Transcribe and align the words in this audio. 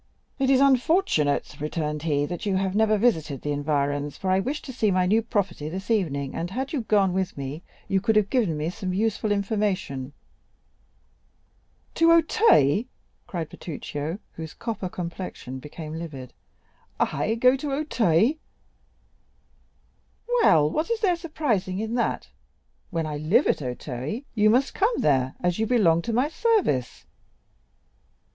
"It 0.39 0.49
is 0.49 0.59
unfortunate," 0.61 1.57
returned 1.59 2.01
he, 2.01 2.25
"that 2.25 2.43
you 2.47 2.55
have 2.55 2.75
never 2.75 2.97
visited 2.97 3.43
the 3.43 3.51
environs, 3.51 4.17
for 4.17 4.31
I 4.31 4.39
wish 4.39 4.59
to 4.63 4.73
see 4.73 4.89
my 4.89 5.05
new 5.05 5.21
property 5.21 5.69
this 5.69 5.91
evening, 5.91 6.33
and 6.33 6.49
had 6.49 6.73
you 6.73 6.81
gone 6.81 7.13
with 7.13 7.37
me, 7.37 7.61
you 7.87 8.01
could 8.01 8.15
have 8.15 8.31
given 8.31 8.57
me 8.57 8.71
some 8.71 8.95
useful 8.95 9.31
information." 9.31 10.13
"To 11.93 12.11
Auteuil!" 12.13 12.85
cried 13.27 13.49
Bertuccio, 13.49 14.17
whose 14.31 14.55
copper 14.55 14.89
complexion 14.89 15.59
became 15.59 15.93
livid—"I 15.93 17.35
go 17.35 17.55
to 17.57 17.71
Auteuil?" 17.71 18.33
"Well, 20.41 20.67
what 20.67 20.89
is 20.89 21.01
there 21.01 21.15
surprising 21.15 21.77
in 21.77 21.93
that? 21.93 22.27
When 22.89 23.05
I 23.05 23.17
live 23.17 23.45
at 23.45 23.61
Auteuil, 23.61 24.21
you 24.33 24.49
must 24.49 24.73
come 24.73 24.95
there, 24.97 25.35
as 25.41 25.59
you 25.59 25.67
belong 25.67 26.01
to 26.01 26.11
my 26.11 26.27
service." 26.27 27.05